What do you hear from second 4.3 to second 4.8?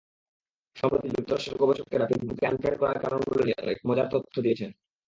করেছেন।